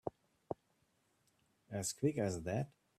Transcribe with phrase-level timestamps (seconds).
[1.69, 2.71] As quick as that?